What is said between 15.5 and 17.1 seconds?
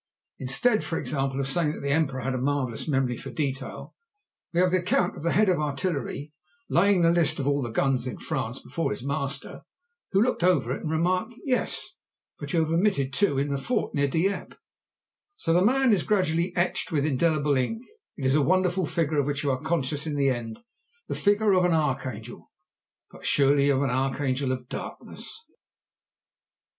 the man is gradually etched in with